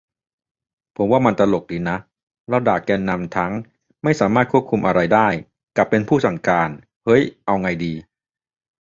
[0.95, 1.97] ผมว่ามันตลกดีนะ
[2.49, 3.51] เราด่าแกนนำทั้ง
[4.03, 5.27] "ไม่สามารถควบคุมอะไรได้"
[5.77, 6.69] กับ "เป็นผู้สั่งการ"
[7.05, 7.93] เฮ้ย เอาไงดี